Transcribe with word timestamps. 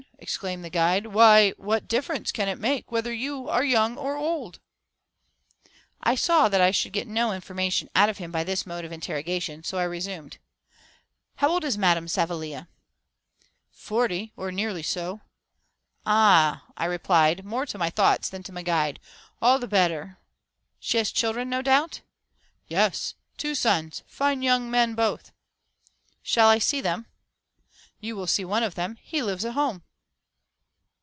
exclaimed 0.17 0.63
the 0.63 0.69
guide; 0.69 1.07
"why, 1.07 1.49
what 1.57 1.87
difference 1.87 2.31
can 2.31 2.47
it 2.47 2.59
make 2.59 2.91
whether 2.91 3.11
you 3.11 3.49
are 3.49 3.63
young 3.63 3.97
or 3.97 4.15
old?" 4.15 4.59
I 6.03 6.13
saw 6.13 6.47
that 6.47 6.61
I 6.61 6.69
should 6.69 6.93
get 6.93 7.07
no 7.07 7.31
information 7.33 7.89
out 7.95 8.07
of 8.07 8.19
him 8.19 8.31
by 8.31 8.43
this 8.43 8.63
mode 8.63 8.85
of 8.85 8.91
interrogation, 8.91 9.63
so 9.63 9.79
I 9.79 9.83
resumed 9.83 10.37
"How 11.37 11.49
old 11.49 11.63
is 11.63 11.75
Madame 11.75 12.05
Savilia?" 12.07 12.67
"Forty, 13.71 14.31
or 14.37 14.51
nearly 14.51 14.83
so." 14.83 15.21
"Ah," 16.05 16.65
I 16.77 16.83
said, 16.85 16.89
replying 16.91 17.39
more 17.43 17.65
to 17.65 17.79
my 17.79 17.89
thoughts 17.89 18.29
than 18.29 18.43
to 18.43 18.51
my 18.53 18.61
guide, 18.61 18.99
"all 19.41 19.57
the 19.57 19.67
better. 19.67 20.19
She 20.79 20.99
has 20.99 21.11
children, 21.11 21.49
no 21.49 21.63
doubt?" 21.63 22.01
"Yes, 22.67 23.15
two 23.37 23.55
sons 23.55 24.03
fine 24.05 24.43
young 24.43 24.69
men 24.69 24.93
both." 24.93 25.31
"Shall 26.21 26.47
I 26.47 26.59
see 26.59 26.79
them?" 26.79 27.07
"You 27.99 28.15
will 28.15 28.27
see 28.27 28.45
one 28.45 28.61
of 28.63 28.75
them 28.75 28.99
he 29.01 29.23
lives 29.23 29.45
at 29.45 29.55
home." 29.55 29.81